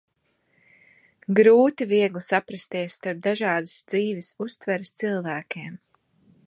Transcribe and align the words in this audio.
Grūti, 1.39 1.87
viegli 1.91 2.23
saprasties, 2.29 2.97
starp 2.99 3.23
dažādas 3.29 3.77
dzīves 3.93 4.33
uztveres 4.47 4.97
cilvēkiem. 5.03 5.81